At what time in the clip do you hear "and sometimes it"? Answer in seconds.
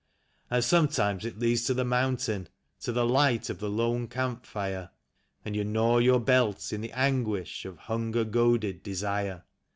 0.49-1.37